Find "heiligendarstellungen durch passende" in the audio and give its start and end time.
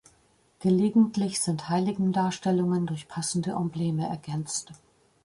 1.69-3.51